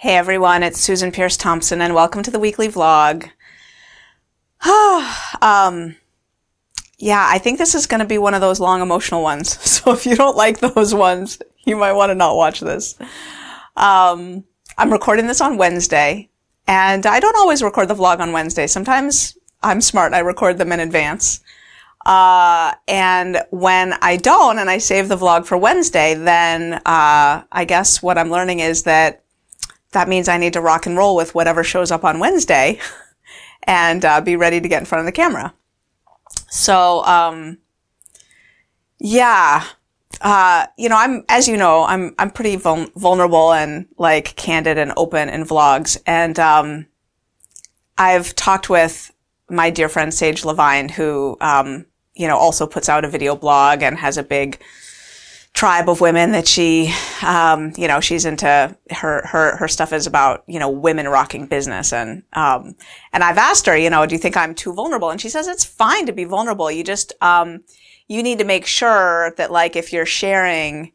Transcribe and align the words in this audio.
Hey 0.00 0.16
everyone, 0.16 0.62
it's 0.62 0.80
Susan 0.80 1.12
Peirce 1.12 1.36
Thompson 1.36 1.82
and 1.82 1.94
welcome 1.94 2.22
to 2.22 2.30
the 2.30 2.38
weekly 2.38 2.68
vlog. 2.68 3.28
um, 5.42 5.94
yeah, 6.96 7.26
I 7.28 7.36
think 7.36 7.58
this 7.58 7.74
is 7.74 7.86
going 7.86 8.00
to 8.00 8.06
be 8.06 8.16
one 8.16 8.32
of 8.32 8.40
those 8.40 8.60
long 8.60 8.80
emotional 8.80 9.22
ones. 9.22 9.58
So 9.66 9.92
if 9.92 10.06
you 10.06 10.16
don't 10.16 10.38
like 10.38 10.60
those 10.60 10.94
ones, 10.94 11.38
you 11.66 11.76
might 11.76 11.92
want 11.92 12.08
to 12.08 12.14
not 12.14 12.34
watch 12.34 12.60
this. 12.60 12.98
Um, 13.76 14.44
I'm 14.78 14.90
recording 14.90 15.26
this 15.26 15.42
on 15.42 15.58
Wednesday 15.58 16.30
and 16.66 17.04
I 17.04 17.20
don't 17.20 17.36
always 17.36 17.62
record 17.62 17.88
the 17.88 17.94
vlog 17.94 18.20
on 18.20 18.32
Wednesday. 18.32 18.66
Sometimes 18.68 19.36
I'm 19.62 19.82
smart. 19.82 20.14
I 20.14 20.20
record 20.20 20.56
them 20.56 20.72
in 20.72 20.80
advance. 20.80 21.40
Uh, 22.06 22.72
and 22.88 23.42
when 23.50 23.92
I 24.00 24.16
don't 24.16 24.58
and 24.58 24.70
I 24.70 24.78
save 24.78 25.10
the 25.10 25.18
vlog 25.18 25.44
for 25.44 25.58
Wednesday, 25.58 26.14
then, 26.14 26.80
uh, 26.86 27.42
I 27.52 27.66
guess 27.68 28.02
what 28.02 28.16
I'm 28.16 28.30
learning 28.30 28.60
is 28.60 28.84
that 28.84 29.24
that 29.92 30.08
means 30.08 30.28
I 30.28 30.38
need 30.38 30.52
to 30.52 30.60
rock 30.60 30.86
and 30.86 30.96
roll 30.96 31.16
with 31.16 31.34
whatever 31.34 31.64
shows 31.64 31.90
up 31.90 32.04
on 32.04 32.18
Wednesday 32.18 32.78
and 33.64 34.04
uh, 34.04 34.20
be 34.20 34.36
ready 34.36 34.60
to 34.60 34.68
get 34.68 34.80
in 34.80 34.86
front 34.86 35.00
of 35.00 35.06
the 35.06 35.12
camera. 35.12 35.54
So, 36.48 37.04
um, 37.04 37.58
yeah, 38.98 39.64
uh, 40.20 40.66
you 40.76 40.88
know, 40.88 40.96
I'm, 40.96 41.24
as 41.28 41.48
you 41.48 41.56
know, 41.56 41.84
I'm, 41.84 42.14
I'm 42.18 42.30
pretty 42.30 42.56
vul- 42.56 42.90
vulnerable 42.96 43.52
and 43.52 43.86
like 43.98 44.36
candid 44.36 44.78
and 44.78 44.92
open 44.96 45.28
in 45.28 45.44
vlogs. 45.44 45.98
And, 46.06 46.38
um, 46.38 46.86
I've 47.98 48.34
talked 48.34 48.70
with 48.70 49.12
my 49.48 49.70
dear 49.70 49.88
friend 49.88 50.12
Sage 50.12 50.42
Lavine, 50.42 50.90
who, 50.90 51.36
um, 51.40 51.86
you 52.14 52.26
know, 52.26 52.36
also 52.36 52.66
puts 52.66 52.88
out 52.88 53.04
a 53.04 53.08
video 53.08 53.36
blog 53.36 53.82
and 53.82 53.98
has 53.98 54.16
a 54.16 54.22
big, 54.22 54.60
tribe 55.60 55.90
of 55.90 56.00
women 56.00 56.32
that 56.32 56.48
she, 56.48 56.90
um, 57.22 57.70
you 57.76 57.86
know, 57.86 58.00
she's 58.00 58.24
into 58.24 58.74
her, 58.92 59.26
her, 59.26 59.56
her 59.56 59.68
stuff 59.68 59.92
is 59.92 60.06
about, 60.06 60.42
you 60.46 60.58
know, 60.58 60.70
women 60.70 61.06
rocking 61.06 61.44
business. 61.44 61.92
And, 61.92 62.22
um, 62.32 62.74
and 63.12 63.22
I've 63.22 63.36
asked 63.36 63.66
her, 63.66 63.76
you 63.76 63.90
know, 63.90 64.06
do 64.06 64.14
you 64.14 64.18
think 64.18 64.38
I'm 64.38 64.54
too 64.54 64.72
vulnerable? 64.72 65.10
And 65.10 65.20
she 65.20 65.28
says 65.28 65.46
it's 65.46 65.66
fine 65.66 66.06
to 66.06 66.14
be 66.14 66.24
vulnerable. 66.24 66.70
You 66.70 66.82
just, 66.82 67.12
um, 67.20 67.62
you 68.08 68.22
need 68.22 68.38
to 68.38 68.44
make 68.46 68.64
sure 68.64 69.34
that 69.36 69.52
like 69.52 69.76
if 69.76 69.92
you're 69.92 70.06
sharing, 70.06 70.92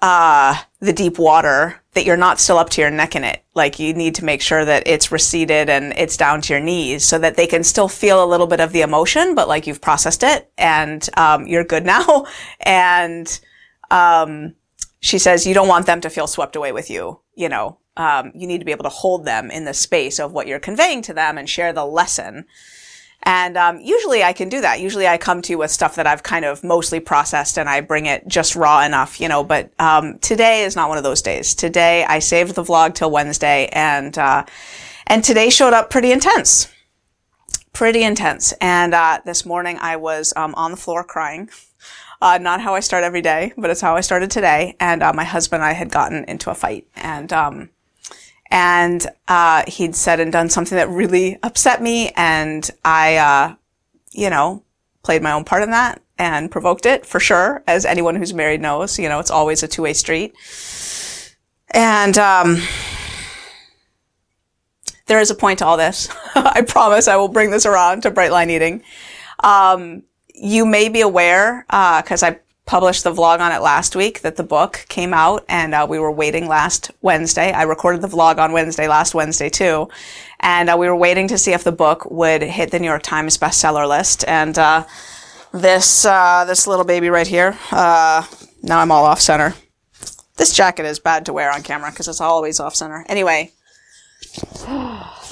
uh, 0.00 0.56
the 0.80 0.92
deep 0.92 1.16
water, 1.16 1.80
that 1.92 2.04
you're 2.04 2.16
not 2.16 2.40
still 2.40 2.58
up 2.58 2.70
to 2.70 2.80
your 2.80 2.90
neck 2.90 3.14
in 3.14 3.22
it. 3.22 3.44
Like 3.54 3.78
you 3.78 3.94
need 3.94 4.16
to 4.16 4.24
make 4.24 4.42
sure 4.42 4.64
that 4.64 4.88
it's 4.88 5.12
receded 5.12 5.68
and 5.68 5.92
it's 5.96 6.16
down 6.16 6.40
to 6.40 6.52
your 6.52 6.62
knees 6.62 7.04
so 7.04 7.16
that 7.20 7.36
they 7.36 7.46
can 7.46 7.62
still 7.62 7.86
feel 7.86 8.24
a 8.24 8.26
little 8.26 8.48
bit 8.48 8.58
of 8.58 8.72
the 8.72 8.80
emotion, 8.80 9.36
but 9.36 9.46
like 9.46 9.68
you've 9.68 9.80
processed 9.80 10.24
it 10.24 10.50
and, 10.58 11.08
um, 11.16 11.46
you're 11.46 11.62
good 11.62 11.86
now. 11.96 12.26
And, 12.58 13.40
um, 13.92 14.54
she 15.00 15.18
says 15.18 15.46
you 15.46 15.54
don't 15.54 15.68
want 15.68 15.86
them 15.86 16.00
to 16.00 16.10
feel 16.10 16.26
swept 16.26 16.56
away 16.56 16.72
with 16.72 16.90
you. 16.90 17.20
You 17.34 17.48
know, 17.48 17.78
um, 17.96 18.32
you 18.34 18.46
need 18.46 18.58
to 18.58 18.64
be 18.64 18.72
able 18.72 18.84
to 18.84 18.88
hold 18.88 19.24
them 19.24 19.50
in 19.50 19.64
the 19.64 19.74
space 19.74 20.18
of 20.18 20.32
what 20.32 20.46
you're 20.46 20.58
conveying 20.58 21.02
to 21.02 21.14
them 21.14 21.38
and 21.38 21.48
share 21.48 21.72
the 21.72 21.84
lesson. 21.84 22.46
And 23.24 23.56
um, 23.56 23.80
usually 23.80 24.24
I 24.24 24.32
can 24.32 24.48
do 24.48 24.60
that. 24.62 24.80
Usually 24.80 25.06
I 25.06 25.16
come 25.16 25.42
to 25.42 25.52
you 25.52 25.58
with 25.58 25.70
stuff 25.70 25.94
that 25.94 26.08
I've 26.08 26.24
kind 26.24 26.44
of 26.44 26.64
mostly 26.64 26.98
processed 26.98 27.56
and 27.56 27.68
I 27.68 27.80
bring 27.80 28.06
it 28.06 28.26
just 28.26 28.56
raw 28.56 28.84
enough, 28.84 29.20
you 29.20 29.28
know. 29.28 29.44
But 29.44 29.70
um, 29.78 30.18
today 30.18 30.62
is 30.64 30.74
not 30.74 30.88
one 30.88 30.98
of 30.98 31.04
those 31.04 31.22
days. 31.22 31.54
Today 31.54 32.04
I 32.04 32.18
saved 32.18 32.56
the 32.56 32.64
vlog 32.64 32.94
till 32.94 33.12
Wednesday, 33.12 33.68
and 33.72 34.18
uh, 34.18 34.44
and 35.06 35.22
today 35.22 35.50
showed 35.50 35.72
up 35.72 35.88
pretty 35.88 36.10
intense, 36.10 36.72
pretty 37.72 38.02
intense. 38.02 38.52
And 38.60 38.92
uh, 38.92 39.20
this 39.24 39.46
morning 39.46 39.78
I 39.80 39.96
was 39.96 40.32
um, 40.34 40.54
on 40.56 40.72
the 40.72 40.76
floor 40.76 41.04
crying. 41.04 41.48
Uh, 42.22 42.38
not 42.38 42.60
how 42.60 42.72
I 42.72 42.78
start 42.78 43.02
every 43.02 43.20
day, 43.20 43.52
but 43.58 43.68
it's 43.68 43.80
how 43.80 43.96
I 43.96 44.00
started 44.00 44.30
today. 44.30 44.76
And 44.78 45.02
uh, 45.02 45.12
my 45.12 45.24
husband 45.24 45.60
and 45.60 45.68
I 45.68 45.72
had 45.72 45.90
gotten 45.90 46.24
into 46.26 46.52
a 46.52 46.54
fight, 46.54 46.86
and 46.94 47.32
um, 47.32 47.70
and 48.48 49.04
uh, 49.26 49.64
he'd 49.66 49.96
said 49.96 50.20
and 50.20 50.30
done 50.30 50.48
something 50.48 50.76
that 50.76 50.88
really 50.88 51.36
upset 51.42 51.82
me, 51.82 52.12
and 52.14 52.70
I, 52.84 53.16
uh, 53.16 53.54
you 54.12 54.30
know, 54.30 54.62
played 55.02 55.20
my 55.20 55.32
own 55.32 55.42
part 55.42 55.64
in 55.64 55.72
that 55.72 56.00
and 56.16 56.48
provoked 56.48 56.86
it 56.86 57.04
for 57.04 57.18
sure. 57.18 57.64
As 57.66 57.84
anyone 57.84 58.14
who's 58.14 58.32
married 58.32 58.60
knows, 58.60 59.00
you 59.00 59.08
know, 59.08 59.18
it's 59.18 59.32
always 59.32 59.64
a 59.64 59.68
two 59.68 59.82
way 59.82 59.92
street. 59.92 60.32
And 61.72 62.16
um, 62.18 62.62
there 65.06 65.18
is 65.18 65.32
a 65.32 65.34
point 65.34 65.58
to 65.58 65.66
all 65.66 65.76
this. 65.76 66.08
I 66.36 66.62
promise 66.62 67.08
I 67.08 67.16
will 67.16 67.26
bring 67.26 67.50
this 67.50 67.66
around 67.66 68.02
to 68.02 68.12
bright 68.12 68.30
line 68.30 68.48
eating. 68.48 68.84
Um, 69.40 70.04
you 70.34 70.66
may 70.66 70.88
be 70.88 71.00
aware, 71.00 71.64
because 71.68 72.22
uh, 72.22 72.26
I 72.26 72.38
published 72.64 73.04
the 73.04 73.12
vlog 73.12 73.40
on 73.40 73.52
it 73.52 73.60
last 73.60 73.96
week, 73.96 74.20
that 74.20 74.36
the 74.36 74.42
book 74.42 74.86
came 74.88 75.12
out 75.12 75.44
and 75.48 75.74
uh, 75.74 75.86
we 75.88 75.98
were 75.98 76.12
waiting 76.12 76.46
last 76.46 76.90
Wednesday. 77.02 77.52
I 77.52 77.62
recorded 77.62 78.02
the 78.02 78.08
vlog 78.08 78.38
on 78.38 78.52
Wednesday, 78.52 78.88
last 78.88 79.14
Wednesday 79.14 79.50
too. 79.50 79.88
And 80.40 80.70
uh, 80.70 80.76
we 80.78 80.88
were 80.88 80.96
waiting 80.96 81.28
to 81.28 81.38
see 81.38 81.52
if 81.52 81.64
the 81.64 81.72
book 81.72 82.10
would 82.10 82.42
hit 82.42 82.70
the 82.70 82.78
New 82.78 82.86
York 82.86 83.02
Times 83.02 83.36
bestseller 83.36 83.88
list. 83.88 84.24
And 84.26 84.58
uh, 84.58 84.84
this, 85.52 86.04
uh, 86.04 86.44
this 86.46 86.66
little 86.66 86.84
baby 86.84 87.10
right 87.10 87.26
here, 87.26 87.58
uh, 87.72 88.24
now 88.62 88.78
I'm 88.78 88.90
all 88.90 89.04
off 89.04 89.20
center. 89.20 89.54
This 90.36 90.54
jacket 90.54 90.86
is 90.86 90.98
bad 90.98 91.26
to 91.26 91.32
wear 91.32 91.52
on 91.52 91.62
camera 91.62 91.90
because 91.90 92.08
it's 92.08 92.20
always 92.20 92.58
off 92.58 92.74
center. 92.74 93.04
Anyway, 93.08 93.52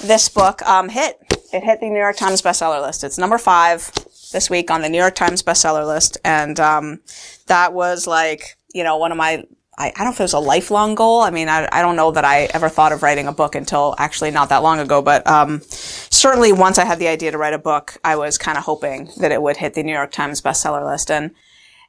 this 0.03 0.29
book 0.29 0.63
um, 0.63 0.89
hit. 0.89 1.17
It 1.53 1.65
hit 1.65 1.81
the 1.81 1.89
New 1.89 1.99
York 1.99 2.17
Times 2.17 2.43
bestseller 2.43 2.81
list. 2.81 3.03
It's 3.03 3.19
number 3.19 3.39
five 3.39 3.91
this 4.33 4.51
week 4.51 4.71
on 4.71 4.83
the 4.83 4.89
New 4.89 4.99
York 4.99 5.15
Times 5.15 5.43
bestseller 5.43 5.87
list. 5.87 6.19
And, 6.25 6.59
um, 6.61 7.01
that 7.47 7.73
was 7.73 8.07
like, 8.07 8.57
you 8.73 8.85
know, 8.85 8.97
one 8.97 9.13
of 9.13 9.19
my, 9.19 9.45
I, 9.79 9.89
I 9.89 9.91
don't 9.91 10.07
know 10.07 10.13
if 10.13 10.21
it 10.21 10.25
was 10.25 10.33
a 10.33 10.39
lifelong 10.39 10.95
goal. 10.95 11.21
I 11.21 11.31
mean, 11.31 11.49
I, 11.49 11.69
I 11.73 11.83
don't 11.83 11.97
know 11.97 12.11
that 12.13 12.25
I 12.25 12.45
ever 12.55 12.69
thought 12.69 12.93
of 12.93 13.03
writing 13.03 13.27
a 13.27 13.33
book 13.33 13.55
until 13.55 13.95
actually 13.99 14.31
not 14.31 14.49
that 14.51 14.63
long 14.63 14.79
ago, 14.79 15.03
but, 15.03 15.27
um, 15.27 15.61
certainly 15.65 16.53
once 16.53 16.79
I 16.79 16.85
had 16.85 16.99
the 16.99 17.09
idea 17.09 17.31
to 17.31 17.39
write 17.39 17.55
a 17.55 17.59
book, 17.59 17.99
I 18.05 18.17
was 18.17 18.39
kind 18.39 18.59
of 18.59 18.65
hoping 18.65 19.11
that 19.19 19.33
it 19.33 19.41
would 19.43 19.57
hit 19.57 19.75
the 19.75 19.83
New 19.83 19.93
York 19.93 20.13
Times 20.13 20.41
bestseller 20.43 20.85
list. 20.89 21.11
And, 21.11 21.33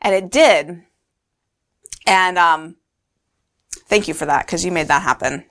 and 0.01 0.15
it 0.15 0.31
did. 0.31 0.83
And, 2.07 2.37
um, 2.37 2.77
thank 3.85 4.07
you 4.07 4.13
for 4.13 4.25
that 4.25 4.45
because 4.45 4.65
you 4.65 4.71
made 4.71 4.87
that 4.87 5.03
happen. 5.03 5.45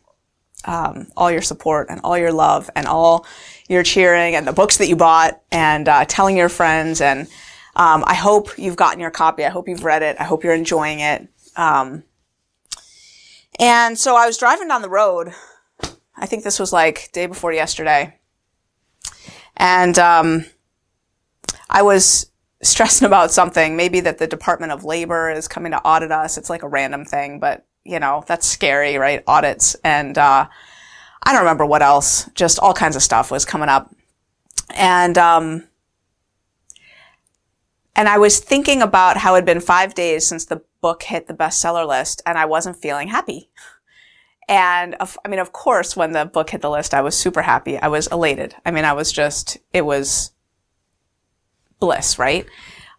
Um, 0.65 1.07
all 1.17 1.31
your 1.31 1.41
support 1.41 1.89
and 1.89 2.03
all 2.05 2.19
your 2.19 2.33
love 2.33 2.69
and 2.77 2.87
all 2.87 3.27
your 3.69 3.83
cheering 3.83 4.35
and 4.35 4.47
the 4.47 4.53
books 4.53 4.77
that 4.77 4.89
you 4.89 4.97
bought 4.97 5.41
and 5.51 5.89
uh, 5.89 6.05
telling 6.05 6.37
your 6.37 6.51
friends. 6.51 7.01
And 7.01 7.29
um, 7.77 8.05
I 8.07 8.15
hope 8.15 8.59
you've 8.59 8.77
gotten 8.77 9.01
your 9.01 9.11
copy. 9.11 9.45
I 9.45 9.49
hope 9.49 9.69
you've 9.69 9.85
read 9.85 10.03
it. 10.03 10.17
I 10.21 10.25
hope 10.25 10.45
you're 10.45 10.55
enjoying 10.55 11.01
it. 11.01 11.29
Um, 11.57 12.05
and 13.59 13.99
so 13.99 14.17
I 14.17 14.27
was 14.27 14.39
driving 14.39 14.69
down 14.69 14.83
the 14.83 14.89
road. 14.89 15.33
I 16.17 16.27
think 16.27 16.45
this 16.45 16.59
was 16.59 16.73
like 16.73 17.11
day 17.13 17.27
before 17.27 17.53
yesterday, 17.53 18.19
and 19.57 19.99
um, 19.99 20.47
I 21.69 21.83
was 21.83 22.31
stressing 22.63 23.07
about 23.07 23.31
something. 23.31 23.77
Maybe 23.77 24.01
that 24.01 24.19
the 24.19 24.27
Department 24.27 24.73
of 24.73 24.85
Labor 24.85 25.31
is 25.31 25.49
coming 25.49 25.73
to 25.73 25.83
audit 25.83 26.11
us. 26.11 26.39
It's 26.39 26.51
like 26.51 26.63
a 26.63 26.69
random 26.69 27.05
thing, 27.05 27.39
but 27.39 27.67
you 27.85 27.99
know 27.99 28.25
that's 28.27 28.47
scary, 28.47 28.97
right? 28.97 29.23
Audits 29.27 29.77
and. 29.85 30.17
Uh, 30.17 30.49
I 31.23 31.33
don't 31.33 31.43
remember 31.43 31.67
what 31.67 31.83
else, 31.83 32.29
just 32.35 32.59
all 32.59 32.75
kinds 32.75 32.97
of 32.97 33.03
stuff 33.03 33.31
was 33.31 33.45
coming 33.45 33.69
up. 33.69 33.95
And, 34.75 35.19
um, 35.19 35.69
and 37.95 38.09
I 38.09 38.19
was 38.19 38.39
thinking 38.39 38.81
about 38.81 39.19
how 39.19 39.35
it 39.35 39.39
had 39.39 39.45
been 39.45 39.61
five 39.61 39.95
days 39.95 40.27
since 40.27 40.47
the 40.47 40.63
book 40.81 41.03
hit 41.03 41.27
the 41.27 41.35
bestseller 41.35 41.87
list 41.87 42.23
and 42.25 42.39
I 42.39 42.47
wasn't 42.47 42.77
feeling 42.77 43.09
happy. 43.09 43.51
And 44.49 44.97
I 45.01 45.29
mean, 45.29 45.39
of 45.39 45.53
course, 45.53 45.95
when 45.95 46.13
the 46.13 46.25
book 46.25 46.51
hit 46.51 46.63
the 46.63 46.71
list, 46.71 46.95
I 46.95 47.03
was 47.03 47.17
super 47.17 47.43
happy. 47.43 47.79
I 47.79 47.89
was 47.89 48.07
elated. 48.07 48.57
I 48.65 48.71
mean, 48.71 48.85
I 48.85 48.95
was 48.95 49.13
just, 49.13 49.59
it 49.73 49.85
was 49.85 50.33
bliss, 51.79 52.19
right? 52.19 52.47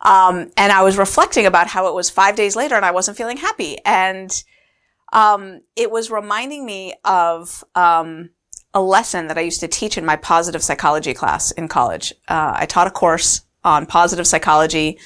Um, 0.01 0.51
and 0.57 0.71
I 0.71 0.83
was 0.83 0.97
reflecting 0.97 1.45
about 1.45 1.67
how 1.67 1.87
it 1.87 1.95
was 1.95 2.09
five 2.09 2.35
days 2.35 2.55
later 2.55 2.75
and 2.75 2.85
I 2.85 2.91
wasn't 2.91 3.17
feeling 3.17 3.37
happy. 3.37 3.77
And, 3.83 4.43
um, 5.11 5.61
it 5.75 5.91
was 5.91 6.09
reminding 6.09 6.65
me 6.65 6.93
of 7.03 7.63
um, 7.75 8.29
a 8.73 8.81
lesson 8.81 9.27
that 9.27 9.37
I 9.37 9.41
used 9.41 9.59
to 9.59 9.67
teach 9.67 9.97
in 9.97 10.05
my 10.05 10.15
positive 10.15 10.63
psychology 10.63 11.13
class 11.13 11.51
in 11.51 11.67
college. 11.67 12.13
Uh, 12.27 12.53
I 12.55 12.65
taught 12.65 12.87
a 12.87 12.91
course 12.91 13.41
on 13.63 13.85
positive 13.85 14.25
psychology, 14.25 14.99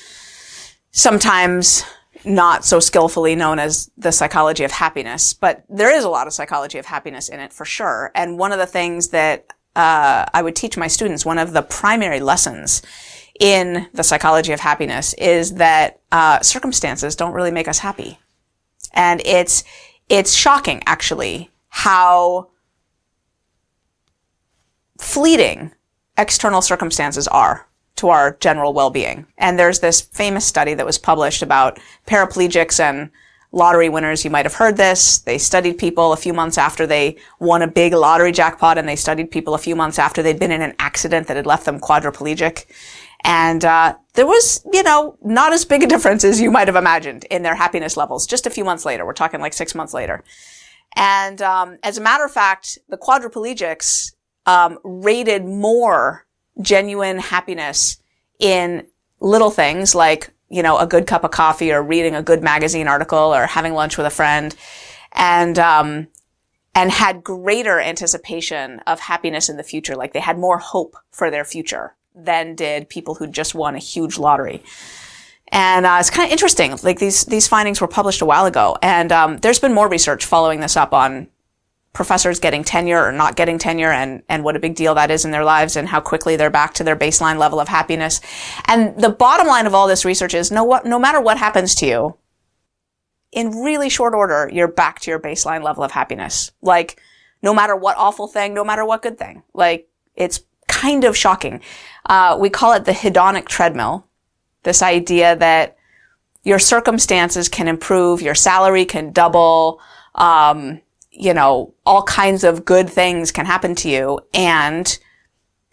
sometimes 0.92 1.84
not 2.24 2.66
so 2.66 2.80
skillfully 2.80 3.36
known 3.36 3.60
as 3.60 3.92
the 3.98 4.12
psychology 4.12 4.64
of 4.64 4.72
happiness, 4.72 5.34
but 5.34 5.64
there 5.70 5.94
is 5.94 6.04
a 6.04 6.10
lot 6.10 6.28
of 6.28 6.34
psychology 6.34 6.78
of 6.78 6.86
happiness 6.86 7.30
in 7.30 7.40
it 7.40 7.54
for 7.54 7.66
sure. 7.66 8.12
And 8.16 8.40
one 8.40 8.52
of 8.52 8.60
the 8.60 8.66
things 8.66 9.10
that 9.10 9.46
uh, 9.76 10.26
I 10.34 10.42
would 10.42 10.56
teach 10.56 10.78
my 10.78 10.88
students, 10.88 11.26
one 11.26 11.38
of 11.38 11.54
the 11.54 11.62
primary 11.62 12.20
lessons 12.20 12.82
in 13.40 13.88
the 13.94 14.04
psychology 14.04 14.54
of 14.54 14.60
happiness 14.60 15.14
is 15.16 15.56
that 15.56 16.00
uh, 16.12 16.40
circumstances 16.42 17.16
don't 17.16 17.34
really 17.34 17.52
make 17.52 17.68
us 17.68 17.80
happy. 17.80 18.18
And 18.94 19.22
it's 19.26 19.64
it's 20.10 20.34
shocking 20.34 20.82
actually 20.86 21.50
how 21.70 22.50
fleeting 24.98 25.72
external 26.18 26.62
circumstances 26.62 27.28
are 27.28 27.68
to 27.98 28.10
our 28.10 28.38
general 28.40 28.74
well-being. 28.74 29.26
And 29.38 29.58
there's 29.58 29.80
this 29.80 30.02
famous 30.02 30.46
study 30.46 30.74
that 30.74 30.86
was 30.86 30.98
published 30.98 31.42
about 31.42 31.80
paraplegics 32.08 32.80
and 32.80 33.10
lottery 33.52 33.88
winners. 33.88 34.26
You 34.26 34.32
might 34.32 34.46
have 34.46 34.56
heard 34.56 34.76
this. 34.76 35.20
They 35.20 35.38
studied 35.38 35.78
people 35.78 36.12
a 36.12 36.18
few 36.18 36.34
months 36.34 36.58
after 36.58 36.86
they 36.86 37.18
won 37.40 37.62
a 37.62 37.68
big 37.68 37.94
lottery 37.94 38.34
jackpot 38.34 38.78
and 38.78 38.88
they 38.88 38.98
studied 38.98 39.32
people 39.32 39.54
a 39.54 39.60
few 39.60 39.76
months 39.76 39.98
after 39.98 40.22
they'd 40.22 40.40
been 40.40 40.52
in 40.52 40.62
an 40.62 40.76
accident 40.78 41.28
that 41.28 41.38
had 41.38 41.46
left 41.46 41.66
them 41.66 41.80
quadriplegic. 41.80 42.66
And, 43.28 43.66
uh, 43.66 43.96
there 44.14 44.28
was, 44.28 44.64
you 44.72 44.84
know, 44.84 45.18
not 45.24 45.52
as 45.52 45.66
big 45.66 45.82
a 45.82 45.88
difference 45.88 46.24
as 46.24 46.40
you 46.40 46.52
might 46.52 46.68
have 46.68 46.76
imagined 46.76 47.24
in 47.32 47.42
their 47.42 47.56
happiness 47.56 47.98
levels 47.98 48.28
just 48.28 48.46
a 48.46 48.52
few 48.52 48.64
months 48.64 48.86
later. 48.86 49.04
We're 49.04 49.14
talking 49.14 49.42
like 49.42 49.54
six 49.54 49.74
months 49.74 49.96
later. 49.96 50.24
And, 50.96 51.42
um, 51.42 51.80
as 51.82 51.98
a 51.98 52.02
matter 52.02 52.24
of 52.24 52.32
fact, 52.32 52.78
the 52.88 53.00
quadriplegics, 53.00 54.14
um, 54.46 54.78
rated 54.84 55.44
more 55.44 56.28
genuine 56.62 57.18
happiness 57.18 57.98
in 58.40 58.86
little 59.20 59.50
things 59.50 59.96
like, 59.96 60.32
you 60.50 60.62
know, 60.62 60.78
a 60.78 60.86
good 60.86 61.08
cup 61.08 61.24
of 61.24 61.32
coffee 61.32 61.74
or 61.74 61.82
reading 61.82 62.14
a 62.14 62.22
good 62.22 62.44
magazine 62.44 62.88
article 62.88 63.34
or 63.34 63.48
having 63.48 63.74
lunch 63.74 63.98
with 63.98 64.06
a 64.06 64.12
friend 64.12 64.56
and, 65.14 65.58
um, 65.58 66.08
and 66.76 66.92
had 66.92 67.24
greater 67.24 67.80
anticipation 67.80 68.82
of 68.86 69.00
happiness 69.00 69.50
in 69.50 69.58
the 69.58 69.64
future. 69.64 69.96
Like 69.96 70.14
they 70.14 70.20
had 70.20 70.38
more 70.38 70.60
hope 70.60 70.96
for 71.10 71.32
their 71.32 71.44
future 71.44 71.96
than 72.16 72.56
did 72.56 72.90
people 72.90 73.16
who 73.16 73.28
just 73.28 73.54
won 73.54 73.76
a 73.76 73.80
huge 73.80 74.18
lottery. 74.18 74.64
And 75.52 75.86
uh, 75.86 75.98
it's 76.00 76.10
kind 76.10 76.26
of 76.26 76.32
interesting. 76.32 76.76
Like 76.82 77.00
these 77.00 77.26
these 77.26 77.48
findings 77.48 77.80
were 77.80 77.88
published 77.88 78.22
a 78.22 78.26
while 78.26 78.46
ago, 78.46 78.78
and 78.82 79.12
um, 79.12 79.38
there's 79.38 79.60
been 79.60 79.74
more 79.74 79.88
research 79.88 80.26
following 80.26 80.60
this 80.60 80.76
up 80.76 80.94
on 80.94 81.28
professors 81.96 82.40
getting 82.40 82.64
tenure 82.64 83.04
or 83.04 83.12
not 83.12 83.36
getting 83.36 83.58
tenure 83.58 83.92
and, 83.92 84.22
and 84.30 84.44
what 84.44 84.56
a 84.56 84.60
big 84.60 84.76
deal 84.76 84.94
that 84.94 85.10
is 85.10 85.26
in 85.26 85.32
their 85.32 85.46
lives 85.46 85.76
and 85.76 85.88
how 85.88 86.02
quickly 86.02 86.36
they're 86.36 86.50
back 86.52 86.74
to 86.74 86.84
their 86.84 86.96
baseline 86.96 87.40
level 87.40 87.60
of 87.60 87.70
happiness. 87.70 88.22
And 88.66 89.02
the 89.02 89.10
bottom 89.10 89.48
line 89.48 89.66
of 89.66 89.74
all 89.74 89.88
this 89.88 90.06
research 90.06 90.34
is 90.34 90.52
no, 90.52 90.64
what, 90.64 90.86
no 90.86 91.00
matter 91.00 91.22
what 91.22 91.38
happens 91.38 91.74
to 91.76 91.88
you, 91.88 92.18
in 93.32 93.64
really 93.64 93.90
short 93.90 94.14
order, 94.14 94.50
you're 94.54 94.68
back 94.68 95.00
to 95.02 95.10
your 95.10 95.20
baseline 95.20 95.64
level 95.64 95.84
of 95.84 95.92
happiness. 95.92 96.52
Like, 96.62 97.02
no 97.42 97.54
matter 97.54 97.76
what 97.76 97.98
awful 97.98 98.28
thing, 98.28 98.54
no 98.54 98.64
matter 98.64 98.86
what 98.86 99.02
good 99.02 99.18
thing. 99.18 99.44
Like, 99.54 99.88
it's 100.16 100.42
kind 100.86 101.04
of 101.04 101.18
shocking. 101.18 101.62
Uh, 102.06 102.38
we 102.40 102.50
call 102.50 102.74
it 102.74 102.86
the 102.86 102.92
hedonic 102.92 103.48
treadmill. 103.48 104.06
This 104.64 104.82
idea 104.82 105.36
that 105.36 105.78
your 106.44 106.60
circumstances 106.60 107.50
can 107.50 107.68
improve, 107.68 108.22
your 108.22 108.36
salary 108.36 108.86
can 108.86 109.12
double, 109.12 109.82
um, 110.14 110.82
you 111.12 111.34
know, 111.34 111.74
all 111.86 112.04
kinds 112.04 112.44
of 112.44 112.66
good 112.66 112.90
things 112.90 113.32
can 113.32 113.46
happen 113.46 113.74
to 113.76 113.90
you. 113.90 114.20
And 114.34 114.98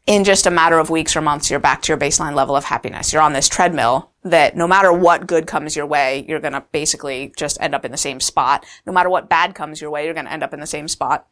in 0.07 0.25
just 0.25 0.47
a 0.47 0.51
matter 0.51 0.79
of 0.79 0.89
weeks 0.89 1.15
or 1.15 1.21
months, 1.21 1.51
you're 1.51 1.61
back 1.61 1.83
to 1.83 1.93
your 1.93 1.99
baseline 1.99 2.35
level 2.35 2.57
of 2.57 2.65
happiness. 2.65 3.13
You're 3.13 3.23
on 3.23 3.35
this 3.35 3.49
treadmill 3.49 4.11
that 4.25 4.57
no 4.57 4.67
matter 4.67 4.93
what 4.93 5.27
good 5.27 5.47
comes 5.47 5.77
your 5.77 5.87
way, 5.87 6.25
you're 6.27 6.41
going 6.41 6.55
to 6.55 6.65
basically 6.73 7.33
just 7.37 7.61
end 7.61 7.75
up 7.75 7.85
in 7.85 7.91
the 7.91 7.97
same 7.99 8.19
spot. 8.19 8.65
No 8.87 8.93
matter 8.93 9.11
what 9.11 9.29
bad 9.29 9.55
comes 9.55 9.81
your 9.81 9.91
way, 9.91 10.05
you're 10.05 10.15
going 10.15 10.27
to 10.27 10.33
end 10.33 10.43
up 10.43 10.55
in 10.55 10.61
the 10.61 10.67
same 10.67 10.89
spot. 10.89 11.27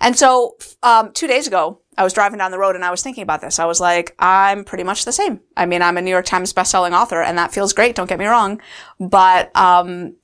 And 0.00 0.16
so, 0.16 0.56
um, 0.82 1.12
two 1.12 1.26
days 1.26 1.46
ago, 1.46 1.80
I 2.00 2.02
was 2.02 2.14
driving 2.14 2.38
down 2.38 2.50
the 2.50 2.58
road 2.58 2.76
and 2.76 2.84
I 2.84 2.90
was 2.90 3.02
thinking 3.02 3.20
about 3.20 3.42
this. 3.42 3.58
I 3.58 3.66
was 3.66 3.78
like, 3.78 4.16
I'm 4.18 4.64
pretty 4.64 4.84
much 4.84 5.04
the 5.04 5.12
same. 5.12 5.40
I 5.54 5.66
mean, 5.66 5.82
I'm 5.82 5.98
a 5.98 6.00
New 6.00 6.08
York 6.08 6.24
Times 6.24 6.50
bestselling 6.50 6.98
author 6.98 7.20
and 7.20 7.36
that 7.36 7.52
feels 7.52 7.74
great. 7.74 7.94
Don't 7.94 8.08
get 8.08 8.18
me 8.18 8.24
wrong. 8.24 8.58
But, 8.98 9.54
um, 9.54 10.16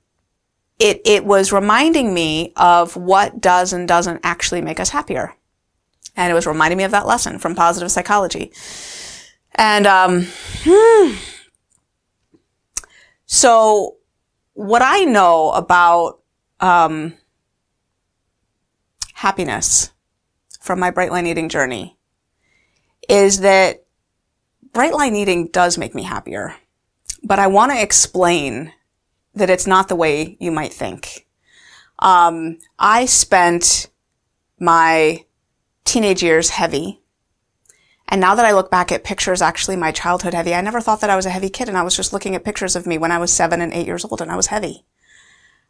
it, 0.79 1.01
it 1.05 1.23
was 1.23 1.51
reminding 1.51 2.15
me 2.15 2.51
of 2.55 2.95
what 2.95 3.39
does 3.39 3.73
and 3.73 3.87
doesn't 3.87 4.21
actually 4.23 4.59
make 4.59 4.79
us 4.79 4.89
happier. 4.89 5.35
And 6.15 6.31
it 6.31 6.33
was 6.33 6.47
reminding 6.47 6.79
me 6.79 6.83
of 6.83 6.89
that 6.89 7.05
lesson 7.05 7.37
from 7.37 7.53
positive 7.53 7.91
psychology. 7.91 8.51
And, 9.53 9.85
um, 9.85 10.25
hmm. 10.63 11.13
so 13.27 13.97
what 14.53 14.81
I 14.81 15.03
know 15.03 15.51
about, 15.51 16.21
um, 16.59 17.13
happiness 19.13 19.91
from 20.67 20.79
my 20.79 20.91
bright 20.91 21.11
line 21.11 21.25
eating 21.25 21.49
journey 21.49 21.97
is 23.09 23.39
that 23.39 23.85
bright 24.73 24.93
line 24.93 25.15
eating 25.15 25.47
does 25.47 25.77
make 25.77 25.95
me 25.95 26.03
happier. 26.03 26.55
But 27.23 27.39
I 27.39 27.47
want 27.47 27.71
to 27.71 27.81
explain 27.81 28.73
that 29.33 29.49
it's 29.49 29.65
not 29.65 29.87
the 29.87 29.95
way 29.95 30.37
you 30.39 30.51
might 30.51 30.73
think. 30.73 31.25
Um, 31.99 32.59
I 32.77 33.05
spent 33.05 33.89
my 34.59 35.25
teenage 35.85 36.21
years 36.21 36.49
heavy. 36.49 37.01
And 38.09 38.21
now 38.21 38.35
that 38.35 38.45
I 38.45 38.51
look 38.51 38.69
back 38.69 38.91
at 38.91 39.03
pictures, 39.03 39.41
actually 39.41 39.75
my 39.75 39.91
childhood 39.91 40.33
heavy, 40.33 40.53
I 40.53 40.61
never 40.61 40.81
thought 40.81 41.01
that 41.01 41.09
I 41.09 41.15
was 41.15 41.25
a 41.25 41.31
heavy 41.31 41.49
kid 41.49 41.67
and 41.69 41.77
I 41.77 41.83
was 41.83 41.95
just 41.95 42.13
looking 42.13 42.35
at 42.35 42.45
pictures 42.45 42.75
of 42.75 42.85
me 42.85 42.97
when 42.97 43.11
I 43.11 43.17
was 43.17 43.33
seven 43.33 43.61
and 43.61 43.73
eight 43.73 43.87
years 43.87 44.05
old 44.05 44.21
and 44.21 44.31
I 44.31 44.35
was 44.35 44.47
heavy. 44.47 44.85